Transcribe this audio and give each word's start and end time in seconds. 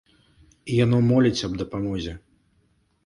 І 0.71 0.79
яно 0.85 1.01
моліць 1.09 1.43
аб 1.49 1.59
дапамозе. 1.63 2.17